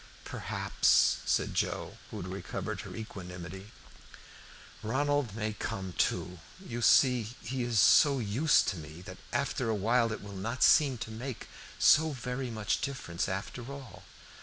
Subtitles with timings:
[0.25, 3.71] "Perhaps," said Joe, who had recovered her equanimity,
[4.81, 6.39] "Ronald may come too.
[6.59, 10.63] You see he is so used to me that after a while it will not
[10.63, 14.03] seem to make so very much difference after all."